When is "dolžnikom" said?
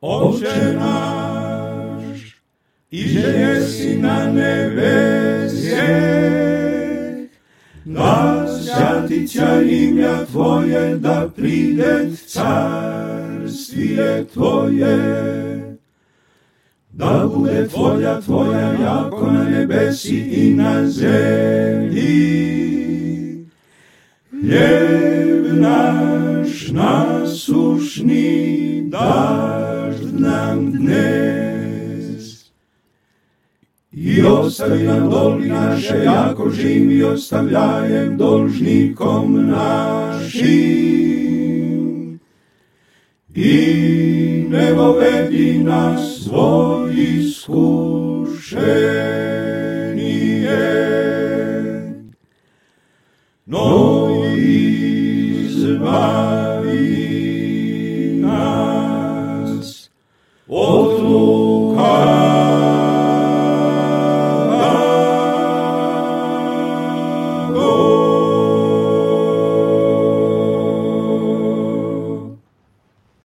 38.16-39.46